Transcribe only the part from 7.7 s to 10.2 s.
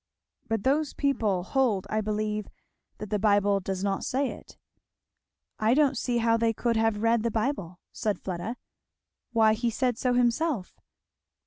said Fleda. "Why he said so